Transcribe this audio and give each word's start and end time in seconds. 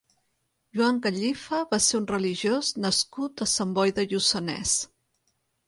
Joan 0.77 0.95
Gallifa 1.03 1.59
va 1.73 1.79
ser 1.89 1.99
un 1.99 2.09
religiós 2.13 2.73
nascut 2.87 3.47
a 3.47 3.49
Sant 3.55 3.79
Boi 3.79 3.95
de 4.01 4.09
Lluçanès. 4.09 4.77